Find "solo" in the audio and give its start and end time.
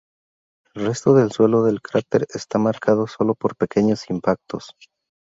3.05-3.35